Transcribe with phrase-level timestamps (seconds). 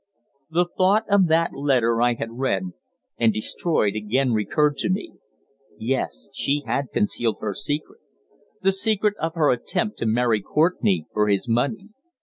[0.49, 2.71] The thought of that letter I had read
[3.19, 5.13] and destroyed again recurred to me.
[5.77, 7.99] Yes, she had concealed her secret
[8.63, 11.89] the secret of her attempt to marry Courtenay for his money.